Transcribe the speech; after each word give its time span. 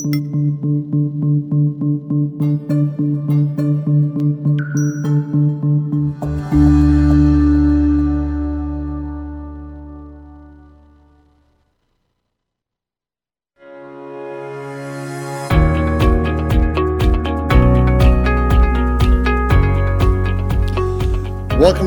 Welcome 0.00 0.10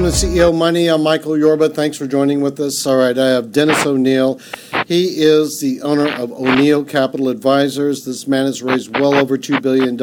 to 0.01 0.09
CEO 0.09 0.53
Money. 0.53 0.87
I'm 0.89 1.01
Michael 1.01 1.37
Yorba. 1.37 1.69
Thanks 1.69 1.95
for 1.95 2.05
joining 2.07 2.41
with 2.41 2.59
us. 2.59 2.85
All 2.85 2.97
right, 2.97 3.17
I 3.17 3.27
have 3.29 3.53
Dennis 3.53 3.85
O'Neill. 3.85 4.41
He 4.91 5.21
is 5.23 5.61
the 5.61 5.81
owner 5.83 6.05
of 6.05 6.33
O'Neill 6.33 6.83
Capital 6.83 7.29
Advisors. 7.29 8.03
This 8.03 8.27
man 8.27 8.45
has 8.45 8.61
raised 8.61 8.93
well 8.99 9.15
over 9.15 9.37
$2 9.37 9.61
billion 9.61 9.97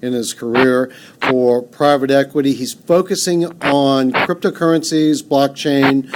in 0.00 0.14
his 0.14 0.32
career 0.32 0.90
for 1.20 1.60
private 1.60 2.10
equity. 2.10 2.54
He's 2.54 2.72
focusing 2.72 3.44
on 3.60 4.12
cryptocurrencies, 4.12 5.22
blockchain. 5.22 6.08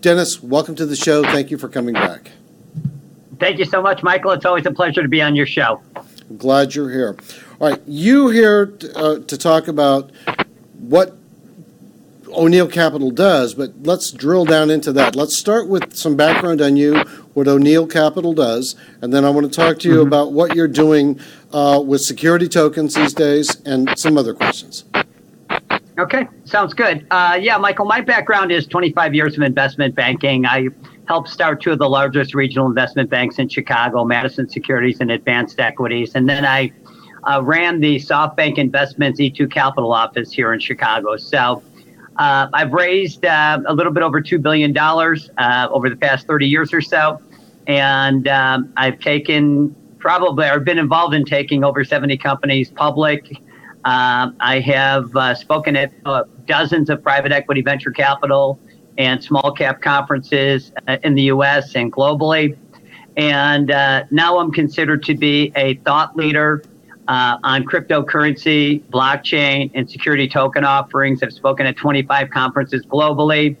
Dennis, 0.00 0.40
welcome 0.40 0.76
to 0.76 0.86
the 0.86 0.94
show. 0.94 1.24
Thank 1.24 1.50
you 1.50 1.58
for 1.58 1.68
coming 1.68 1.94
back. 1.94 2.30
Thank 3.40 3.58
you 3.58 3.64
so 3.64 3.82
much, 3.82 4.04
Michael. 4.04 4.30
It's 4.30 4.46
always 4.46 4.66
a 4.66 4.70
pleasure 4.70 5.02
to 5.02 5.08
be 5.08 5.20
on 5.20 5.34
your 5.34 5.46
show. 5.46 5.82
I'm 5.96 6.36
glad 6.36 6.76
you're 6.76 6.90
here. 6.90 7.16
All 7.58 7.70
right, 7.70 7.82
you 7.84 8.28
here 8.28 8.66
t- 8.66 8.92
uh, 8.94 9.18
to 9.18 9.36
talk 9.36 9.66
about 9.66 10.12
what 10.78 11.17
O'Neill 12.38 12.68
Capital 12.68 13.10
does, 13.10 13.54
but 13.54 13.72
let's 13.82 14.12
drill 14.12 14.44
down 14.44 14.70
into 14.70 14.92
that. 14.92 15.16
Let's 15.16 15.36
start 15.36 15.68
with 15.68 15.94
some 15.96 16.16
background 16.16 16.62
on 16.62 16.76
you, 16.76 16.98
what 17.34 17.48
O'Neill 17.48 17.86
Capital 17.86 18.32
does, 18.32 18.76
and 19.02 19.12
then 19.12 19.24
I 19.24 19.30
want 19.30 19.52
to 19.52 19.56
talk 19.56 19.78
to 19.80 19.88
you 19.88 19.98
Mm-hmm. 19.98 20.06
about 20.06 20.32
what 20.32 20.54
you're 20.54 20.68
doing 20.68 21.18
uh, 21.52 21.82
with 21.84 22.00
security 22.02 22.46
tokens 22.46 22.94
these 22.94 23.12
days 23.12 23.60
and 23.66 23.98
some 23.98 24.16
other 24.16 24.32
questions. 24.32 24.84
Okay, 25.98 26.28
sounds 26.44 26.72
good. 26.74 27.04
Uh, 27.10 27.36
yeah, 27.40 27.56
Michael, 27.58 27.84
my 27.84 28.00
background 28.00 28.52
is 28.52 28.66
25 28.68 29.14
years 29.14 29.36
of 29.36 29.42
investment 29.42 29.96
banking. 29.96 30.46
I 30.46 30.68
helped 31.08 31.28
start 31.30 31.60
two 31.60 31.72
of 31.72 31.78
the 31.80 31.88
largest 31.88 32.34
regional 32.34 32.68
investment 32.68 33.10
banks 33.10 33.40
in 33.40 33.48
Chicago, 33.48 34.04
Madison 34.04 34.48
Securities 34.48 35.00
and 35.00 35.10
Advanced 35.10 35.58
Equities. 35.58 36.14
And 36.14 36.28
then 36.28 36.44
I 36.44 36.70
uh, 37.24 37.42
ran 37.42 37.80
the 37.80 37.96
SoftBank 37.96 38.58
Investments 38.58 39.18
E2 39.18 39.50
Capital 39.50 39.92
office 39.92 40.30
here 40.30 40.52
in 40.52 40.60
Chicago. 40.60 41.16
So 41.16 41.62
uh, 42.18 42.48
I've 42.52 42.72
raised 42.72 43.24
uh, 43.24 43.60
a 43.66 43.72
little 43.72 43.92
bit 43.92 44.02
over 44.02 44.20
$2 44.20 44.42
billion 44.42 44.76
uh, 44.76 45.68
over 45.70 45.88
the 45.88 45.96
past 45.96 46.26
30 46.26 46.46
years 46.46 46.72
or 46.74 46.80
so. 46.80 47.20
And 47.68 48.26
um, 48.26 48.72
I've 48.76 48.98
taken 48.98 49.74
probably, 49.98 50.48
or 50.48 50.58
been 50.58 50.78
involved 50.78 51.14
in 51.14 51.24
taking 51.24 51.62
over 51.62 51.84
70 51.84 52.16
companies 52.18 52.70
public. 52.70 53.30
Um, 53.84 54.36
I 54.40 54.60
have 54.60 55.14
uh, 55.14 55.34
spoken 55.34 55.76
at 55.76 55.92
uh, 56.04 56.24
dozens 56.46 56.90
of 56.90 57.02
private 57.02 57.30
equity 57.30 57.62
venture 57.62 57.92
capital 57.92 58.58
and 58.96 59.22
small 59.22 59.52
cap 59.52 59.80
conferences 59.80 60.72
uh, 60.88 60.96
in 61.04 61.14
the 61.14 61.22
US 61.22 61.76
and 61.76 61.92
globally. 61.92 62.56
And 63.16 63.68
now 64.10 64.38
I'm 64.38 64.52
considered 64.52 65.02
to 65.04 65.14
be 65.14 65.52
a 65.56 65.74
thought 65.76 66.16
leader 66.16 66.62
uh, 67.08 67.38
on 67.42 67.64
cryptocurrency, 67.64 68.82
blockchain, 68.90 69.70
and 69.74 69.90
security 69.90 70.28
token 70.28 70.62
offerings. 70.62 71.22
I've 71.22 71.32
spoken 71.32 71.66
at 71.66 71.76
25 71.76 72.30
conferences 72.30 72.84
globally. 72.84 73.56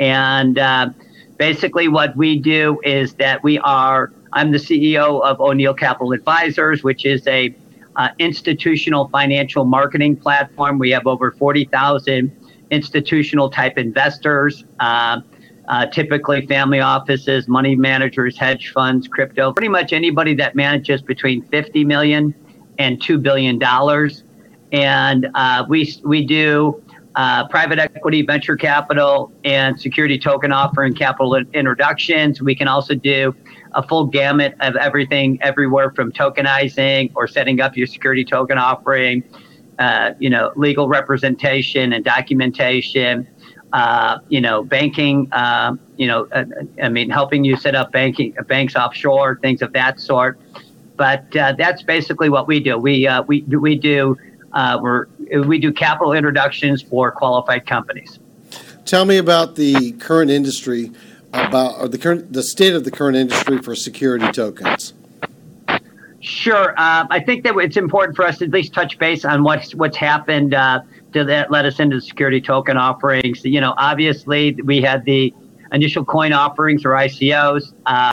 And 0.00 0.58
uh, 0.58 0.90
basically, 1.38 1.86
what 1.86 2.16
we 2.16 2.38
do 2.38 2.80
is 2.84 3.14
that 3.14 3.42
we 3.44 3.58
are, 3.60 4.12
I'm 4.32 4.50
the 4.50 4.58
CEO 4.58 5.22
of 5.22 5.40
O'Neill 5.40 5.74
Capital 5.74 6.12
Advisors, 6.12 6.82
which 6.82 7.06
is 7.06 7.24
a 7.28 7.54
uh, 7.94 8.08
institutional 8.18 9.08
financial 9.08 9.64
marketing 9.64 10.16
platform. 10.16 10.78
We 10.78 10.90
have 10.90 11.06
over 11.06 11.30
40,000 11.30 12.32
institutional 12.70 13.50
type 13.50 13.78
investors, 13.78 14.64
uh, 14.80 15.20
uh, 15.68 15.86
typically 15.86 16.44
family 16.46 16.80
offices, 16.80 17.46
money 17.46 17.76
managers, 17.76 18.36
hedge 18.36 18.72
funds, 18.72 19.06
crypto, 19.06 19.52
pretty 19.52 19.68
much 19.68 19.92
anybody 19.92 20.34
that 20.34 20.56
manages 20.56 21.02
between 21.02 21.42
50 21.42 21.84
million 21.84 22.34
and 22.80 22.98
$2 22.98 23.22
billion. 23.22 23.62
And 24.72 25.28
uh, 25.34 25.66
we, 25.68 25.94
we 26.02 26.24
do 26.24 26.82
uh, 27.14 27.46
private 27.48 27.78
equity, 27.78 28.22
venture 28.22 28.56
capital, 28.56 29.30
and 29.44 29.78
security 29.78 30.18
token 30.18 30.50
offering 30.50 30.94
capital 30.94 31.34
introductions. 31.34 32.40
We 32.40 32.54
can 32.54 32.68
also 32.68 32.94
do 32.94 33.34
a 33.74 33.86
full 33.86 34.06
gamut 34.06 34.54
of 34.60 34.76
everything, 34.76 35.38
everywhere 35.42 35.90
from 35.90 36.10
tokenizing 36.10 37.12
or 37.14 37.28
setting 37.28 37.60
up 37.60 37.76
your 37.76 37.86
security 37.86 38.24
token 38.24 38.56
offering, 38.56 39.24
uh, 39.78 40.12
you 40.18 40.30
know, 40.30 40.50
legal 40.56 40.88
representation 40.88 41.92
and 41.92 42.02
documentation, 42.02 43.28
uh, 43.74 44.20
you 44.28 44.40
know, 44.40 44.62
banking, 44.62 45.28
uh, 45.32 45.74
you 45.96 46.06
know, 46.06 46.26
uh, 46.32 46.44
I 46.82 46.88
mean, 46.88 47.10
helping 47.10 47.44
you 47.44 47.56
set 47.56 47.74
up 47.74 47.92
banking 47.92 48.34
banks 48.48 48.74
offshore, 48.74 49.38
things 49.42 49.60
of 49.60 49.74
that 49.74 50.00
sort. 50.00 50.40
But 51.00 51.34
uh, 51.34 51.54
that's 51.56 51.82
basically 51.82 52.28
what 52.28 52.46
we 52.46 52.60
do. 52.60 52.76
We 52.76 53.06
uh, 53.06 53.22
we 53.22 53.40
we 53.40 53.74
do 53.74 54.18
uh, 54.52 54.78
we're, 54.82 55.06
we 55.46 55.58
do 55.58 55.72
capital 55.72 56.12
introductions 56.12 56.82
for 56.82 57.10
qualified 57.10 57.64
companies. 57.64 58.18
Tell 58.84 59.06
me 59.06 59.16
about 59.16 59.56
the 59.56 59.92
current 59.92 60.30
industry, 60.30 60.92
about 61.32 61.80
or 61.80 61.88
the 61.88 61.96
current 61.96 62.34
the 62.34 62.42
state 62.42 62.74
of 62.74 62.84
the 62.84 62.90
current 62.90 63.16
industry 63.16 63.62
for 63.62 63.74
security 63.74 64.30
tokens. 64.30 64.92
Sure. 66.20 66.78
Um, 66.78 67.06
I 67.08 67.18
think 67.18 67.44
that 67.44 67.56
it's 67.56 67.78
important 67.78 68.14
for 68.14 68.26
us 68.26 68.36
to 68.40 68.44
at 68.44 68.50
least 68.50 68.74
touch 68.74 68.98
base 68.98 69.24
on 69.24 69.42
what's 69.42 69.74
what's 69.74 69.96
happened 69.96 70.52
uh, 70.52 70.82
to 71.14 71.24
that 71.24 71.50
led 71.50 71.64
us 71.64 71.80
into 71.80 71.96
the 71.96 72.02
security 72.02 72.42
token 72.42 72.76
offerings. 72.76 73.42
You 73.42 73.62
know, 73.62 73.72
obviously 73.78 74.52
we 74.64 74.82
had 74.82 75.06
the 75.06 75.32
initial 75.72 76.04
coin 76.04 76.34
offerings 76.34 76.84
or 76.84 76.90
ICOs, 76.90 77.72
uh, 77.86 78.12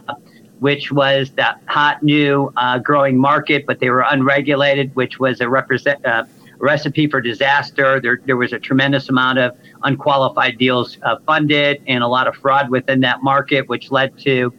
which 0.59 0.91
was 0.91 1.31
that 1.31 1.61
hot 1.67 2.01
new 2.01 2.51
uh, 2.57 2.79
growing 2.79 3.17
market, 3.17 3.65
but 3.65 3.79
they 3.79 3.89
were 3.89 4.05
unregulated, 4.09 4.95
which 4.95 5.19
was 5.19 5.41
a 5.41 5.49
represent 5.49 6.03
uh, 6.05 6.23
recipe 6.59 7.07
for 7.07 7.21
disaster. 7.21 7.99
There, 7.99 8.19
there 8.25 8.37
was 8.37 8.53
a 8.53 8.59
tremendous 8.59 9.09
amount 9.09 9.39
of 9.39 9.57
unqualified 9.83 10.57
deals 10.57 10.97
uh, 11.03 11.17
funded 11.25 11.81
and 11.87 12.03
a 12.03 12.07
lot 12.07 12.27
of 12.27 12.35
fraud 12.35 12.69
within 12.69 13.01
that 13.01 13.21
market, 13.21 13.69
which 13.69 13.91
led 13.91 14.17
to 14.19 14.53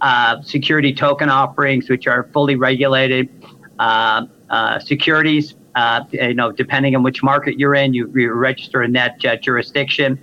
uh, 0.00 0.40
security 0.42 0.94
token 0.94 1.28
offerings, 1.28 1.88
which 1.88 2.06
are 2.06 2.28
fully 2.32 2.56
regulated 2.56 3.28
uh, 3.78 4.26
uh, 4.48 4.78
securities. 4.78 5.54
You 6.12 6.34
know, 6.34 6.52
depending 6.52 6.94
on 6.94 7.02
which 7.02 7.22
market 7.22 7.58
you're 7.58 7.74
in, 7.74 7.94
you, 7.94 8.12
you 8.14 8.32
register 8.32 8.82
in 8.82 8.92
that 8.92 9.18
jurisdiction. 9.40 10.18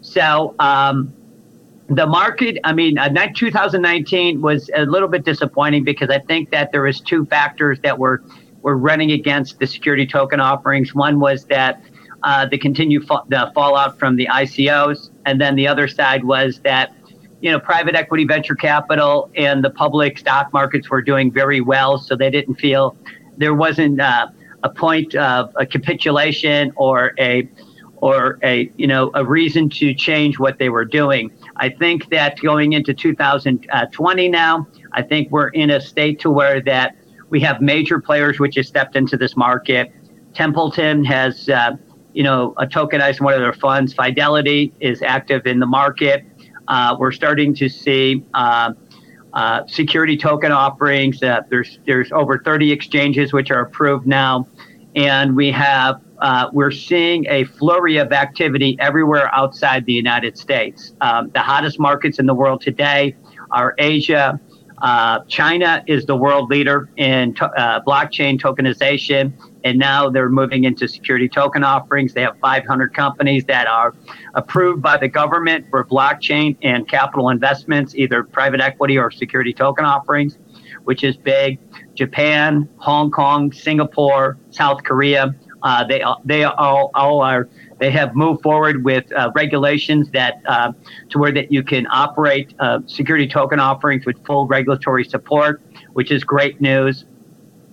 So 0.00 0.54
um, 0.58 1.12
the 1.88 2.06
market, 2.06 2.58
I 2.64 2.72
mean, 2.72 2.98
uh, 2.98 3.08
2019 3.34 4.40
was 4.40 4.70
a 4.74 4.84
little 4.86 5.08
bit 5.08 5.24
disappointing 5.24 5.84
because 5.84 6.10
I 6.10 6.18
think 6.18 6.50
that 6.50 6.72
there 6.72 6.82
was 6.82 7.00
two 7.00 7.24
factors 7.26 7.78
that 7.82 7.98
were 7.98 8.22
were 8.62 8.76
running 8.76 9.12
against 9.12 9.60
the 9.60 9.66
security 9.66 10.06
token 10.06 10.40
offerings. 10.40 10.92
One 10.92 11.20
was 11.20 11.44
that 11.44 11.80
uh, 12.24 12.46
the 12.46 12.58
continued 12.58 13.06
fa- 13.06 13.22
the 13.28 13.52
fallout 13.54 13.98
from 13.98 14.16
the 14.16 14.26
ICOs, 14.26 15.10
and 15.24 15.40
then 15.40 15.54
the 15.54 15.68
other 15.68 15.86
side 15.86 16.24
was 16.24 16.60
that 16.60 16.92
you 17.40 17.52
know 17.52 17.60
private 17.60 17.94
equity, 17.94 18.24
venture 18.24 18.56
capital, 18.56 19.30
and 19.36 19.62
the 19.62 19.70
public 19.70 20.18
stock 20.18 20.52
markets 20.52 20.90
were 20.90 21.02
doing 21.02 21.30
very 21.30 21.60
well, 21.60 21.98
so 21.98 22.16
they 22.16 22.30
didn't 22.30 22.56
feel 22.56 22.96
there 23.36 23.54
wasn't 23.54 24.00
uh, 24.00 24.26
a 24.64 24.70
point 24.70 25.14
of 25.14 25.52
a 25.54 25.64
capitulation 25.64 26.72
or 26.74 27.12
a 27.20 27.48
or 27.98 28.38
a 28.42 28.70
you 28.76 28.86
know 28.86 29.10
a 29.14 29.24
reason 29.24 29.68
to 29.68 29.94
change 29.94 30.38
what 30.38 30.58
they 30.58 30.68
were 30.68 30.84
doing. 30.84 31.30
I 31.56 31.68
think 31.68 32.10
that 32.10 32.40
going 32.40 32.72
into 32.72 32.94
2020 32.94 34.28
now, 34.28 34.66
I 34.92 35.02
think 35.02 35.30
we're 35.30 35.48
in 35.48 35.70
a 35.70 35.80
state 35.80 36.20
to 36.20 36.30
where 36.30 36.60
that 36.62 36.96
we 37.30 37.40
have 37.40 37.60
major 37.60 38.00
players 38.00 38.38
which 38.38 38.56
have 38.56 38.66
stepped 38.66 38.96
into 38.96 39.16
this 39.16 39.36
market. 39.36 39.92
Templeton 40.34 41.04
has 41.04 41.48
uh, 41.48 41.76
you 42.12 42.22
know 42.22 42.54
a 42.58 42.66
tokenized 42.66 43.20
one 43.20 43.34
of 43.34 43.40
their 43.40 43.52
funds. 43.52 43.92
Fidelity 43.94 44.72
is 44.80 45.02
active 45.02 45.46
in 45.46 45.58
the 45.58 45.66
market. 45.66 46.24
Uh, 46.68 46.96
we're 46.98 47.12
starting 47.12 47.54
to 47.54 47.68
see. 47.68 48.24
Uh, 48.34 48.72
uh, 49.32 49.66
security 49.66 50.16
token 50.16 50.50
offerings. 50.50 51.22
Uh, 51.22 51.42
there's 51.50 51.78
there's 51.84 52.10
over 52.10 52.38
30 52.38 52.72
exchanges 52.72 53.34
which 53.34 53.50
are 53.50 53.60
approved 53.60 54.06
now, 54.06 54.48
and 54.96 55.36
we 55.36 55.52
have 55.52 56.00
uh, 56.20 56.48
we're 56.52 56.70
seeing 56.70 57.26
a 57.28 57.44
flurry 57.44 57.98
of 57.98 58.12
activity 58.12 58.76
everywhere 58.80 59.32
outside 59.34 59.84
the 59.84 59.92
United 59.92 60.38
States. 60.38 60.94
Um, 61.02 61.30
the 61.34 61.40
hottest 61.40 61.78
markets 61.78 62.18
in 62.18 62.26
the 62.26 62.34
world 62.34 62.62
today 62.62 63.14
are 63.50 63.74
Asia. 63.78 64.40
Uh, 64.80 65.20
China 65.28 65.84
is 65.86 66.06
the 66.06 66.16
world 66.16 66.50
leader 66.50 66.88
in 66.96 67.34
to- 67.34 67.50
uh, 67.50 67.82
blockchain 67.82 68.40
tokenization, 68.40 69.32
and 69.64 69.78
now 69.78 70.08
they're 70.08 70.30
moving 70.30 70.64
into 70.64 70.88
security 70.88 71.28
token 71.28 71.62
offerings. 71.64 72.14
They 72.14 72.22
have 72.22 72.38
500 72.40 72.94
companies 72.94 73.44
that 73.46 73.66
are 73.66 73.94
approved 74.34 74.82
by 74.82 74.96
the 74.96 75.08
government 75.08 75.66
for 75.70 75.84
blockchain 75.84 76.56
and 76.62 76.88
capital 76.88 77.28
investments, 77.30 77.94
either 77.94 78.22
private 78.24 78.60
equity 78.60 78.98
or 78.98 79.10
security 79.10 79.52
token 79.52 79.84
offerings. 79.84 80.38
which 80.84 81.02
is 81.02 81.16
big. 81.16 81.58
Japan, 81.96 82.68
Hong 82.76 83.10
Kong, 83.10 83.52
Singapore, 83.52 84.38
South 84.50 84.82
Korea. 84.84 85.34
Uh, 85.62 85.84
they 85.84 86.04
they 86.24 86.44
all, 86.44 86.90
all 86.94 87.20
are 87.22 87.48
they 87.78 87.90
have 87.90 88.14
moved 88.14 88.42
forward 88.42 88.84
with 88.84 89.10
uh, 89.12 89.32
regulations 89.34 90.10
that 90.10 90.40
uh, 90.46 90.72
to 91.10 91.18
where 91.18 91.32
that 91.32 91.50
you 91.50 91.62
can 91.62 91.86
operate 91.90 92.54
uh, 92.60 92.80
security 92.86 93.26
token 93.26 93.58
offerings 93.58 94.06
with 94.06 94.24
full 94.24 94.46
regulatory 94.46 95.04
support, 95.04 95.62
which 95.94 96.10
is 96.10 96.22
great 96.24 96.60
news. 96.60 97.04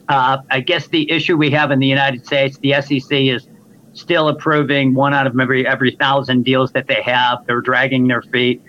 Uh, 0.09 0.39
I 0.49 0.59
guess 0.61 0.87
the 0.87 1.09
issue 1.11 1.37
we 1.37 1.51
have 1.51 1.71
in 1.71 1.79
the 1.79 1.87
United 1.87 2.25
States, 2.25 2.57
the 2.57 2.73
SEC 2.81 3.11
is 3.11 3.47
still 3.93 4.27
approving 4.27 4.93
one 4.93 5.13
out 5.13 5.27
of 5.27 5.39
every 5.39 5.65
every 5.67 5.91
thousand 5.91 6.43
deals 6.43 6.71
that 6.71 6.87
they 6.87 7.01
have. 7.01 7.45
They're 7.45 7.61
dragging 7.61 8.07
their 8.07 8.21
feet. 8.21 8.61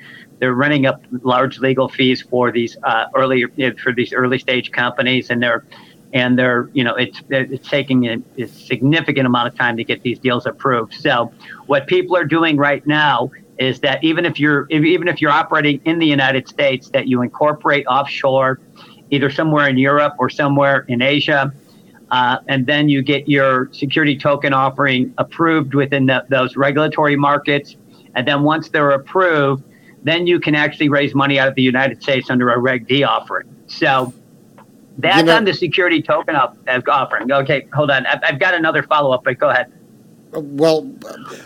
They're 0.45 0.53
running 0.53 0.85
up 0.85 1.03
large 1.23 1.59
legal 1.59 1.89
fees 1.89 2.21
for 2.21 2.53
these 2.53 2.77
uh, 2.83 3.07
early 3.15 3.47
for 3.83 3.95
these 3.95 4.13
early 4.13 4.39
stage 4.39 4.73
companies, 4.73 5.31
and 5.31 5.43
they're 5.43 5.65
and 6.13 6.39
they're 6.39 6.69
you 6.75 6.85
know 6.85 6.95
it's 6.97 7.23
it's 7.31 7.67
taking 7.67 8.05
a, 8.09 8.19
a, 8.37 8.47
significant 8.47 9.27
amount 9.27 9.49
of 9.49 9.59
time 9.59 9.75
to 9.79 9.85
get 9.85 10.03
these 10.03 10.19
deals 10.19 10.45
approved. 10.45 10.93
So 10.93 11.33
what 11.65 11.87
people 11.87 12.15
are 12.15 12.27
doing 12.27 12.59
right 12.59 12.87
now 12.87 13.31
is 13.57 13.81
that 13.81 14.05
even 14.05 14.27
if 14.27 14.39
you're 14.39 14.67
even 14.69 15.09
if 15.09 15.23
you're 15.23 15.31
operating 15.31 15.81
in 15.87 15.99
the 15.99 16.07
United 16.07 16.47
States, 16.47 16.91
that 16.91 17.09
you 17.09 17.23
incorporate 17.23 17.87
offshore, 17.87 18.61
either 19.09 19.31
somewhere 19.31 19.67
in 19.71 19.79
Europe 19.79 20.13
or 20.19 20.29
somewhere 20.29 20.85
in 20.89 21.01
Asia. 21.01 21.55
Uh, 22.11 22.37
and 22.49 22.67
then 22.67 22.91
you 22.91 23.01
get 23.01 23.27
your 23.31 23.71
security 23.73 24.15
token 24.15 24.53
offering 24.53 25.15
approved 25.17 25.73
within 25.73 26.05
the, 26.05 26.23
those 26.29 26.55
regulatory 26.55 27.17
markets. 27.17 27.77
And 28.15 28.29
then 28.29 28.43
once 28.43 28.69
they're 28.69 28.91
approved, 28.91 29.65
then 30.05 30.27
you 30.27 30.39
can 30.39 30.55
actually 30.55 30.89
raise 30.89 31.15
money 31.15 31.39
out 31.39 31.49
of 31.49 31.55
the 31.55 31.63
United 31.63 32.03
States 32.03 32.31
under 32.31 32.51
a 32.51 32.59
Reg 32.59 32.87
D 32.87 33.03
offering. 33.03 33.49
So 33.67 34.13
that's 34.99 35.19
you 35.19 35.25
know, 35.25 35.37
on 35.37 35.45
the 35.45 35.55
security 35.55 36.01
token 36.03 36.37
offering. 36.37 37.33
Okay, 37.33 37.67
hold 37.75 37.91
on. 37.91 38.07
I've, 38.07 38.21
I've 38.23 38.39
got 38.39 38.55
another 38.55 38.83
follow 38.83 39.13
up, 39.13 39.25
but 39.25 39.39
go 39.39 39.51
ahead. 39.51 39.73
Well, 40.37 40.93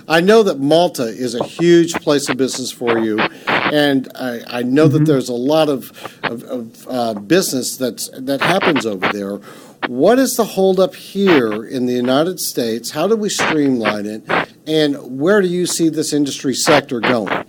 I 0.08 0.20
know 0.20 0.43
that 0.43 0.60
Malta 0.60 1.05
is 1.05 1.34
a 1.34 1.44
huge 1.44 1.93
place 1.94 2.28
of 2.28 2.38
business 2.38 2.72
for 2.72 2.99
you, 2.99 3.19
and 3.46 4.08
I, 4.14 4.40
I 4.49 4.62
know 4.62 4.87
mm-hmm. 4.87 4.99
that 4.99 5.05
there's 5.05 5.28
a 5.28 5.34
lot 5.34 5.69
of, 5.69 6.19
of, 6.22 6.43
of 6.44 6.88
uh, 6.88 7.14
business 7.14 7.76
that's 7.76 8.08
that 8.14 8.40
happens 8.40 8.87
over 8.87 9.06
there. 9.12 9.40
What 9.88 10.19
is 10.19 10.37
the 10.37 10.44
holdup 10.44 10.94
here 10.94 11.64
in 11.64 11.87
the 11.87 11.93
United 11.93 12.40
States? 12.40 12.90
How 12.90 13.06
do 13.06 13.14
we 13.14 13.28
streamline 13.28 14.06
it, 14.06 14.25
and 14.66 15.20
where 15.20 15.43
do 15.43 15.49
you 15.49 15.66
see 15.66 15.90
this 15.90 16.14
industry 16.14 16.55
sector 16.55 16.99
going? 17.00 17.44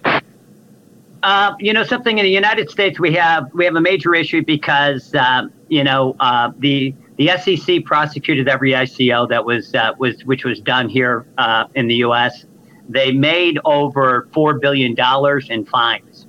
Uh, 1.21 1.53
you 1.59 1.73
know, 1.73 1.83
something 1.83 2.17
in 2.17 2.23
the 2.23 2.31
United 2.31 2.69
States, 2.69 2.99
we 2.99 3.13
have 3.13 3.53
we 3.53 3.65
have 3.65 3.75
a 3.75 3.81
major 3.81 4.15
issue 4.15 4.43
because 4.43 5.13
uh, 5.15 5.47
you 5.67 5.83
know 5.83 6.15
uh, 6.19 6.51
the 6.59 6.93
the 7.17 7.29
SEC 7.37 7.83
prosecuted 7.83 8.47
every 8.47 8.71
ICO 8.71 9.27
that 9.27 9.43
was 9.43 9.75
uh, 9.75 9.91
was 9.97 10.23
which 10.23 10.45
was 10.45 10.61
done 10.61 10.87
here 10.87 11.25
uh, 11.37 11.65
in 11.75 11.87
the 11.87 11.95
U.S. 11.95 12.45
They 12.87 13.11
made 13.11 13.59
over 13.65 14.29
four 14.33 14.59
billion 14.59 14.95
dollars 14.95 15.49
in 15.49 15.65
fines, 15.65 16.25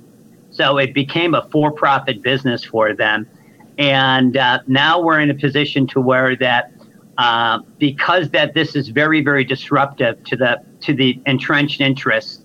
so 0.49 0.77
it 0.77 0.93
became 0.93 1.35
a 1.35 1.47
for-profit 1.49 2.21
business 2.21 2.65
for 2.65 2.93
them. 2.93 3.27
And 3.77 4.37
now 4.67 5.01
we're 5.01 5.21
in 5.21 5.29
a 5.29 5.35
position 5.35 5.87
to 5.87 6.01
where 6.01 6.35
that 6.35 6.73
because 7.79 8.29
that 8.31 8.53
this 8.53 8.75
is 8.75 8.89
very 8.89 9.23
very 9.23 9.45
disruptive 9.45 10.21
to 10.25 10.35
the 10.35 10.61
to 10.81 10.93
the 10.93 11.19
entrenched 11.25 11.79
interests 11.79 12.43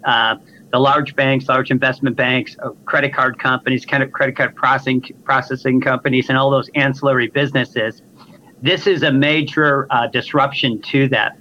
the 0.76 0.81
large 0.81 1.17
banks, 1.17 1.49
large 1.49 1.70
investment 1.70 2.17
banks, 2.17 2.55
uh, 2.62 2.69
credit 2.84 3.14
card 3.14 3.38
companies, 3.38 3.87
kind 3.87 4.02
of 4.02 4.12
credit 4.12 4.37
card 4.37 4.55
processing 4.55 5.00
processing 5.25 5.81
companies, 5.81 6.28
and 6.28 6.37
all 6.37 6.50
those 6.50 6.69
ancillary 6.75 7.28
businesses. 7.28 8.02
This 8.61 8.87
is 8.87 9.02
a 9.02 9.11
major 9.11 9.87
uh, 9.88 10.06
disruption 10.08 10.82
to 10.93 11.08
that. 11.08 11.38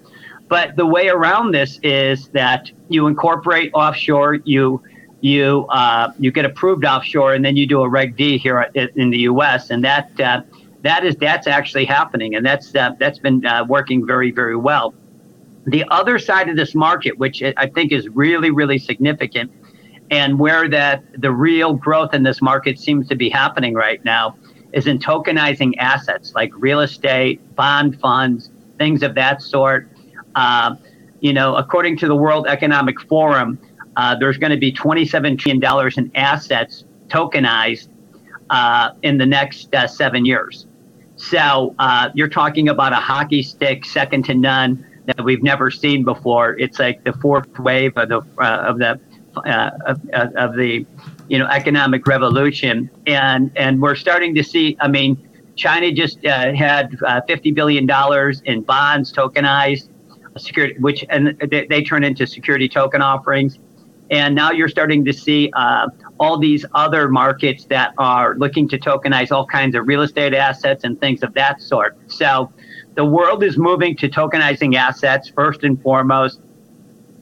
But 0.48 0.78
the 0.78 0.86
way 0.86 1.10
around 1.10 1.52
this 1.52 1.80
is 1.84 2.30
that 2.30 2.72
you 2.88 3.08
incorporate 3.08 3.72
offshore, 3.74 4.36
you 4.46 4.82
you 5.20 5.66
uh, 5.68 6.14
you 6.18 6.32
get 6.32 6.46
approved 6.46 6.86
offshore, 6.86 7.34
and 7.34 7.44
then 7.44 7.58
you 7.58 7.68
do 7.68 7.82
a 7.82 7.90
Reg 7.90 8.16
D 8.16 8.38
here 8.38 8.72
in 8.74 9.10
the 9.10 9.20
U.S. 9.32 9.70
and 9.70 9.84
that 9.84 10.18
uh, 10.22 10.44
that 10.84 11.04
is 11.04 11.18
that's 11.18 11.46
actually 11.46 11.84
happening, 11.84 12.36
and 12.36 12.46
that's 12.46 12.74
uh, 12.74 12.92
that's 13.00 13.20
been 13.20 13.46
uh, 13.46 13.66
working 13.68 14.08
very 14.08 14.32
very 14.32 14.56
well. 14.56 14.94
The 15.66 15.84
other 15.90 16.20
side 16.20 16.50
of 16.50 16.56
this 16.56 16.76
market, 16.76 17.18
which 17.18 17.42
I 17.42 17.68
think 17.68 17.92
is 17.92 18.08
really, 18.10 18.52
really 18.52 18.78
significant, 18.78 19.52
and 20.12 20.38
where 20.38 20.70
that 20.70 21.04
the 21.20 21.32
real 21.32 21.74
growth 21.74 22.14
in 22.14 22.24
this 22.24 22.42
market 22.42 22.78
seems 22.80 23.08
to 23.08 23.16
be 23.16 23.30
happening 23.30 23.74
right 23.74 24.04
now, 24.06 24.36
is 24.74 24.88
in 24.88 25.00
tokenizing 25.00 25.74
assets 25.80 26.34
like 26.36 26.52
real 26.56 26.82
estate, 26.82 27.56
bond 27.56 28.00
funds, 28.00 28.52
things 28.78 29.02
of 29.02 29.16
that 29.16 29.42
sort. 29.42 29.90
Uh, 30.36 30.76
you 31.22 31.34
know, 31.34 31.56
according 31.56 31.98
to 31.98 32.08
the 32.08 32.16
World 32.16 32.46
Economic 32.46 33.00
Forum, 33.02 33.58
uh, 33.96 34.16
there's 34.16 34.38
going 34.38 34.52
to 34.52 34.58
be 34.58 34.72
27 34.72 35.38
trillion 35.38 35.60
dollars 35.60 35.98
in 35.98 36.12
assets 36.14 36.84
tokenized 37.08 37.88
uh, 38.50 38.92
in 39.02 39.18
the 39.18 39.26
next 39.26 39.74
uh, 39.74 39.88
seven 39.88 40.26
years. 40.26 40.68
So 41.16 41.74
uh, 41.80 42.10
you're 42.14 42.28
talking 42.28 42.70
about 42.70 42.92
a 42.92 42.98
hockey 42.98 43.42
stick, 43.42 43.86
second 43.86 44.26
to 44.26 44.36
none 44.36 44.86
that 45.06 45.24
we've 45.24 45.44
never 45.44 45.72
seen 45.72 46.04
before. 46.04 46.58
It's 46.58 46.80
like 46.80 47.04
the 47.04 47.14
fourth 47.14 47.58
wave 47.60 47.98
of 47.98 48.10
the 48.10 48.22
uh, 48.40 48.44
of 48.44 48.80
the 48.80 49.00
uh, 49.38 49.72
of, 49.86 50.02
of, 50.36 50.56
the 50.56 50.86
you 51.28 51.40
know 51.40 51.48
economic 51.48 52.08
revolution, 52.08 52.90
and 53.06 53.52
and 53.56 53.82
we're 53.82 53.96
starting 53.96 54.34
to 54.36 54.44
see. 54.44 54.78
I 54.80 54.88
mean, 54.88 55.18
China 55.56 55.92
just 55.92 56.26
uh, 56.26 56.54
had 56.54 56.98
uh, 57.06 57.22
fifty 57.28 57.52
billion 57.52 57.86
dollars 57.86 58.42
in 58.46 58.62
bonds 58.62 59.12
tokenized, 59.12 59.90
security, 60.38 60.80
which 60.80 61.06
and 61.10 61.38
they, 61.50 61.68
they 61.68 61.84
turn 61.84 62.04
into 62.04 62.26
security 62.26 62.70
token 62.70 63.02
offerings, 63.02 63.60
and 64.12 64.36
now 64.36 64.52
you're 64.52 64.70
starting 64.70 65.04
to 65.06 65.14
see 65.14 65.52
uh, 65.54 65.88
all 66.20 66.38
these 66.38 66.66
other 66.74 67.10
markets 67.10 67.66
that 67.66 67.94
are 67.98 68.36
looking 68.36 68.68
to 68.70 68.78
tokenize 68.78 69.32
all 69.32 69.46
kinds 69.46 69.76
of 69.76 69.88
real 69.88 70.02
estate 70.02 70.34
assets 70.34 70.84
and 70.84 71.00
things 71.00 71.24
of 71.24 71.34
that 71.34 71.62
sort. 71.62 71.98
So 72.08 72.52
the 72.96 73.06
world 73.06 73.44
is 73.44 73.58
moving 73.58 73.96
to 73.98 74.10
tokenizing 74.10 74.76
assets 74.76 75.30
first 75.30 75.64
and 75.64 75.82
foremost. 75.82 76.40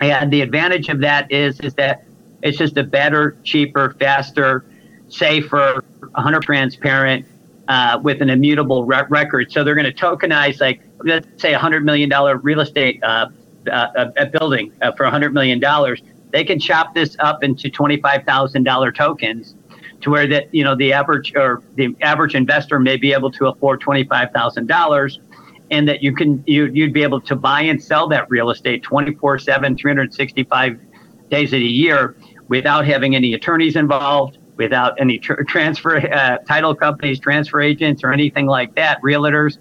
And 0.01 0.31
the 0.31 0.41
advantage 0.41 0.89
of 0.89 0.99
that 0.99 1.31
is, 1.31 1.59
is 1.61 1.73
that 1.75 2.03
it's 2.41 2.57
just 2.57 2.77
a 2.77 2.83
better, 2.83 3.37
cheaper, 3.43 3.95
faster, 3.99 4.65
safer, 5.07 5.83
100 5.99 6.41
transparent, 6.43 7.25
uh, 7.69 7.99
with 8.03 8.21
an 8.21 8.29
immutable 8.29 8.83
re- 8.83 9.05
record. 9.09 9.51
So 9.51 9.63
they're 9.63 9.75
going 9.75 9.91
to 9.91 9.93
tokenize, 9.93 10.59
like, 10.59 10.81
let's 10.99 11.41
say, 11.41 11.53
a 11.53 11.59
$100 11.59 11.83
million 11.83 12.11
real 12.41 12.59
estate 12.59 13.01
uh, 13.01 13.27
uh, 13.71 14.11
a 14.17 14.25
building 14.25 14.73
uh, 14.81 14.91
for 14.91 15.05
$100 15.05 15.31
million. 15.31 15.61
They 16.33 16.43
can 16.43 16.59
chop 16.59 16.95
this 16.95 17.15
up 17.19 17.43
into 17.43 17.69
$25,000 17.69 18.95
tokens 18.95 19.55
to 20.01 20.09
where 20.09 20.27
that, 20.27 20.53
you 20.53 20.63
know, 20.63 20.75
the 20.75 20.91
average 20.91 21.31
or 21.35 21.61
the 21.75 21.95
average 22.01 22.33
investor 22.33 22.79
may 22.79 22.97
be 22.97 23.13
able 23.13 23.31
to 23.31 23.47
afford 23.47 23.81
$25,000 23.81 25.19
and 25.69 25.87
that 25.87 26.01
you 26.01 26.13
can 26.13 26.43
you, 26.45 26.65
you'd 26.65 26.91
be 26.91 27.03
able 27.03 27.21
to 27.21 27.35
buy 27.35 27.61
and 27.61 27.81
sell 27.81 28.07
that 28.09 28.29
real 28.29 28.49
estate 28.49 28.81
24 28.83 29.39
7 29.39 29.77
365 29.77 30.79
days 31.29 31.53
of 31.53 31.59
the 31.59 31.65
year 31.65 32.17
without 32.47 32.85
having 32.85 33.15
any 33.15 33.33
attorneys 33.35 33.75
involved 33.75 34.39
without 34.57 34.99
any 34.99 35.19
tr- 35.19 35.41
transfer 35.43 35.97
uh, 35.97 36.37
title 36.39 36.75
companies 36.75 37.19
transfer 37.19 37.61
agents 37.61 38.03
or 38.03 38.11
anything 38.11 38.45
like 38.45 38.73
that 38.75 38.99
realtors. 39.01 39.57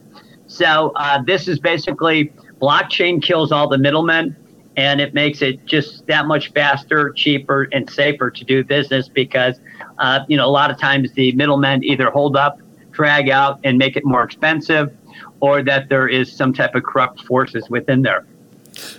So 0.46 0.92
uh, 0.96 1.22
this 1.22 1.48
is 1.48 1.58
basically 1.58 2.32
blockchain 2.60 3.22
kills 3.22 3.52
all 3.52 3.68
the 3.68 3.78
middlemen 3.78 4.36
and 4.76 5.00
it 5.00 5.14
makes 5.14 5.42
it 5.42 5.64
just 5.66 6.06
that 6.06 6.26
much 6.26 6.52
faster 6.52 7.10
cheaper 7.10 7.68
and 7.72 7.88
safer 7.90 8.30
to 8.30 8.44
do 8.44 8.64
business 8.64 9.08
because 9.08 9.60
uh, 9.98 10.20
you 10.28 10.36
know 10.36 10.46
a 10.46 10.50
lot 10.50 10.70
of 10.70 10.78
times 10.78 11.12
the 11.12 11.32
middlemen 11.32 11.82
either 11.84 12.10
hold 12.10 12.36
up 12.36 12.60
drag 12.92 13.28
out 13.28 13.58
and 13.64 13.78
make 13.78 13.96
it 13.96 14.04
more 14.04 14.22
expensive 14.22 14.94
or 15.40 15.62
that 15.62 15.88
there 15.88 16.08
is 16.08 16.32
some 16.32 16.52
type 16.52 16.74
of 16.74 16.84
corrupt 16.84 17.24
forces 17.24 17.68
within 17.68 18.02
there. 18.02 18.24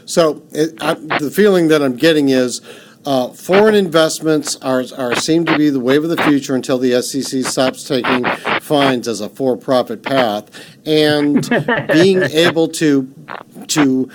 So 0.06 0.44
it, 0.52 0.82
I, 0.82 0.96
the 1.20 1.32
feeling 1.32 1.70
that 1.70 1.82
I'm 1.82 1.96
getting 1.96 2.30
is 2.30 2.62
uh, 3.06 3.30
foreign 3.30 3.76
investments 3.76 4.56
are, 4.58 4.84
are 4.98 5.16
seem 5.16 5.46
to 5.46 5.58
be 5.58 5.70
the 5.70 5.80
wave 5.80 6.04
of 6.04 6.10
the 6.10 6.22
future 6.24 6.56
until 6.56 6.78
the 6.78 7.02
SEC 7.02 7.44
stops 7.44 7.84
taking 7.84 8.26
fines 8.62 9.08
as 9.08 9.20
a 9.20 9.30
for-profit 9.30 10.04
path, 10.04 10.50
and 10.86 11.50
being 11.92 12.22
able 12.24 12.68
to 12.68 13.14
to 13.68 14.10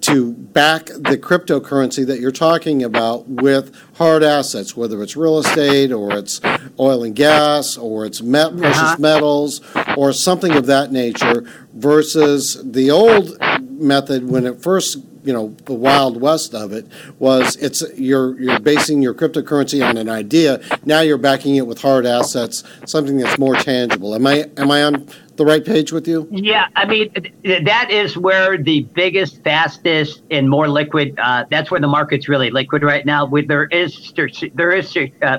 to 0.00 0.32
back 0.32 0.86
the 0.86 1.18
cryptocurrency 1.20 2.06
that 2.06 2.20
you're 2.20 2.30
talking 2.30 2.82
about 2.82 3.28
with 3.28 3.74
hard 3.96 4.22
assets, 4.22 4.76
whether 4.76 5.02
it's 5.02 5.16
real 5.16 5.38
estate 5.38 5.92
or 5.92 6.16
it's 6.16 6.40
oil 6.78 7.02
and 7.02 7.16
gas 7.16 7.76
or 7.76 8.06
it's 8.06 8.22
met, 8.22 8.52
uh-huh. 8.52 8.58
precious 8.58 8.98
metals 8.98 9.60
or 9.96 10.12
something 10.12 10.52
of 10.52 10.66
that 10.66 10.92
nature, 10.92 11.44
versus 11.74 12.60
the 12.64 12.90
old 12.90 13.38
method 13.70 14.28
when 14.28 14.46
it 14.46 14.60
first 14.62 14.98
you 15.24 15.32
know 15.32 15.54
the 15.66 15.74
wild 15.74 16.20
west 16.20 16.54
of 16.54 16.72
it 16.72 16.86
was 17.18 17.56
it's 17.56 17.84
you're 17.96 18.40
you're 18.40 18.60
basing 18.60 19.02
your 19.02 19.14
cryptocurrency 19.14 19.86
on 19.86 19.96
an 19.96 20.08
idea. 20.08 20.60
Now 20.84 21.00
you're 21.00 21.18
backing 21.18 21.56
it 21.56 21.66
with 21.66 21.82
hard 21.82 22.06
assets, 22.06 22.64
something 22.86 23.18
that's 23.18 23.38
more 23.38 23.54
tangible. 23.54 24.14
Am 24.14 24.26
I 24.26 24.50
am 24.56 24.70
I 24.70 24.84
on 24.84 25.08
the 25.38 25.46
right 25.46 25.64
page 25.64 25.92
with 25.92 26.06
you? 26.06 26.28
Yeah, 26.30 26.66
I 26.76 26.84
mean 26.84 27.10
that 27.44 27.90
is 27.90 28.18
where 28.18 28.58
the 28.58 28.82
biggest, 28.94 29.42
fastest, 29.42 30.22
and 30.30 30.50
more 30.50 30.68
liquid. 30.68 31.18
Uh, 31.18 31.46
that's 31.50 31.70
where 31.70 31.80
the 31.80 31.88
market's 31.88 32.28
really 32.28 32.50
liquid 32.50 32.82
right 32.82 33.06
now. 33.06 33.26
There 33.26 33.66
is 33.66 34.12
there 34.54 34.70
is 34.72 34.96
uh, 35.22 35.38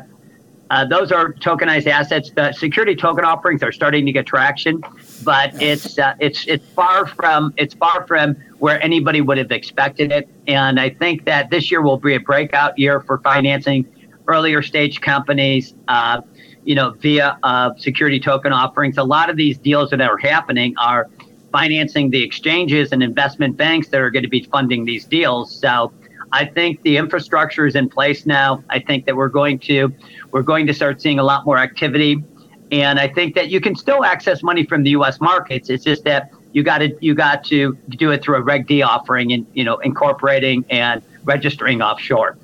uh, 0.72 0.86
those 0.86 1.12
are 1.12 1.34
tokenized 1.34 1.88
assets. 1.88 2.32
The 2.32 2.52
security 2.54 2.96
token 2.96 3.26
offerings 3.26 3.62
are 3.62 3.72
starting 3.72 4.06
to 4.06 4.12
get 4.12 4.26
traction, 4.26 4.82
but 5.24 5.62
it's 5.62 6.00
uh, 6.00 6.16
it's 6.20 6.48
it's 6.48 6.66
far 6.70 7.06
from 7.06 7.54
it's 7.58 7.74
far 7.74 8.08
from 8.08 8.36
where 8.60 8.82
anybody 8.82 9.22
would 9.22 9.38
have 9.38 9.52
expected 9.52 10.12
it. 10.12 10.30
And 10.48 10.80
I 10.80 10.90
think 10.90 11.26
that 11.26 11.50
this 11.50 11.70
year 11.70 11.82
will 11.82 11.98
be 11.98 12.16
a 12.16 12.20
breakout 12.20 12.80
year 12.80 13.02
for 13.02 13.20
financing 13.20 13.86
earlier 14.28 14.62
stage 14.62 15.02
companies. 15.02 15.74
Uh, 15.88 16.22
you 16.64 16.76
know, 16.76 16.92
via 16.92 17.38
uh, 17.44 17.74
security 17.78 18.20
token 18.20 18.54
offerings. 18.54 18.98
A 18.98 19.04
lot 19.04 19.30
of 19.30 19.38
these 19.38 19.58
deals 19.58 19.90
that 19.92 20.02
are 20.02 20.18
happening 20.18 20.76
are 20.78 21.08
financing 21.52 22.10
the 22.10 22.24
exchanges 22.24 22.92
and 22.92 23.02
investment 23.02 23.58
banks 23.58 23.88
that 23.90 24.00
are 24.02 24.10
going 24.10 24.24
to 24.24 24.30
be 24.30 24.44
funding 24.44 24.86
these 24.86 25.06
deals. 25.06 25.54
So 25.54 25.92
I 26.32 26.46
think 26.46 26.82
the 26.84 26.98
infrastructure 26.98 27.66
is 27.66 27.76
in 27.76 27.90
place 27.90 28.26
now. 28.26 28.64
I 28.70 28.80
think 28.80 29.06
that 29.06 29.16
we're 29.16 29.30
going 29.30 29.60
to 29.60 29.94
we're 30.32 30.44
going 30.44 30.68
to 30.68 30.74
start 30.74 31.02
seeing 31.02 31.20
a 31.20 31.24
lot 31.24 31.46
more 31.46 31.58
activity, 31.58 32.24
and 32.72 33.00
I 33.00 33.08
think 33.08 33.36
that 33.36 33.50
you 33.50 33.60
can 33.60 33.76
still 33.76 34.04
access 34.04 34.44
money 34.44 34.66
from 34.66 34.84
the 34.84 34.92
U.S. 34.92 35.20
markets. 35.20 35.70
It's 35.70 35.84
just 35.84 36.04
that 36.04 36.32
you 36.52 36.64
got 36.64 36.80
to 36.80 36.96
you 37.02 37.16
got 37.16 37.44
to 37.46 37.78
do 37.90 38.12
it 38.12 38.22
through 38.22 38.38
a 38.38 38.42
Reg 38.42 38.68
D 38.68 38.82
offering 38.82 39.34
and 39.34 39.48
you 39.54 39.64
know 39.64 39.78
incorporating 39.78 40.66
and 40.70 41.02
registering 41.24 41.82
offshore. 41.82 42.38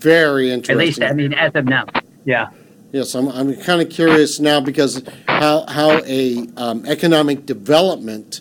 Very 0.00 0.50
interesting. 0.50 0.74
At 0.74 0.78
least 0.78 1.02
I 1.02 1.12
mean 1.12 1.32
as 1.32 1.54
of 1.54 1.64
now, 1.64 1.86
yeah. 2.24 2.50
Yes, 2.92 3.14
I'm, 3.14 3.28
I'm 3.28 3.56
kind 3.56 3.82
of 3.82 3.90
curious 3.90 4.40
now 4.40 4.60
because 4.60 5.02
how 5.26 5.66
how 5.66 6.02
a 6.04 6.46
um, 6.56 6.86
economic 6.86 7.44
development 7.44 8.40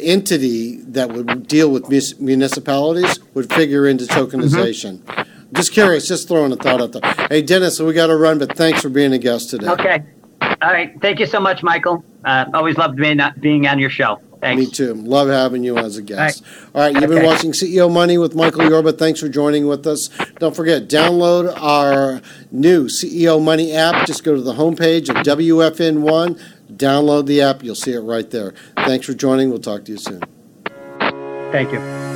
entity 0.00 0.76
that 0.82 1.10
would 1.12 1.46
deal 1.46 1.70
with 1.70 1.88
municipalities 2.20 3.20
would 3.34 3.52
figure 3.52 3.86
into 3.86 4.04
tokenization. 4.04 4.98
Mm-hmm. 5.00 5.54
Just 5.54 5.72
curious, 5.72 6.08
just 6.08 6.28
throwing 6.28 6.52
a 6.52 6.56
thought 6.56 6.80
out 6.80 6.92
there. 6.92 7.26
Hey, 7.28 7.42
Dennis, 7.42 7.78
we 7.78 7.92
got 7.92 8.06
to 8.06 8.16
run, 8.16 8.38
but 8.38 8.56
thanks 8.56 8.80
for 8.80 8.88
being 8.88 9.12
a 9.12 9.18
guest 9.18 9.50
today. 9.50 9.68
Okay. 9.68 10.02
All 10.40 10.70
right. 10.70 10.98
Thank 11.02 11.18
you 11.18 11.26
so 11.26 11.40
much, 11.40 11.62
Michael. 11.62 12.04
Uh, 12.24 12.46
always 12.54 12.78
loved 12.78 12.96
being, 12.96 13.20
being 13.40 13.66
on 13.66 13.78
your 13.78 13.90
show. 13.90 14.20
Thanks. 14.42 14.60
Me 14.60 14.70
too. 14.70 14.94
Love 14.94 15.28
having 15.28 15.62
you 15.62 15.78
as 15.78 15.96
a 15.96 16.02
guest. 16.02 16.42
All 16.44 16.50
right, 16.52 16.66
All 16.74 16.82
right 16.82 16.94
you've 16.94 17.10
okay. 17.10 17.20
been 17.20 17.24
watching 17.24 17.52
CEO 17.52 17.90
Money 17.90 18.18
with 18.18 18.34
Michael 18.34 18.68
Yorba. 18.68 18.92
Thanks 18.92 19.20
for 19.20 19.28
joining 19.28 19.66
with 19.68 19.86
us. 19.86 20.08
Don't 20.40 20.54
forget, 20.54 20.88
download 20.88 21.56
our 21.58 22.20
new 22.50 22.86
CEO 22.86 23.42
Money 23.42 23.72
app. 23.72 24.04
Just 24.06 24.24
go 24.24 24.34
to 24.34 24.42
the 24.42 24.54
homepage 24.54 25.08
of 25.08 25.24
WFN1 25.24 26.38
Download 26.76 27.26
the 27.26 27.42
app. 27.42 27.62
You'll 27.62 27.74
see 27.74 27.92
it 27.92 28.00
right 28.00 28.28
there. 28.30 28.54
Thanks 28.76 29.06
for 29.06 29.14
joining. 29.14 29.50
We'll 29.50 29.58
talk 29.58 29.84
to 29.84 29.92
you 29.92 29.98
soon. 29.98 30.22
Thank 31.52 31.72
you. 31.72 32.11